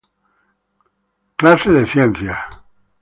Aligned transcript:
Classe 1.37 1.67
des 1.69 1.85
sciences". 1.85 2.33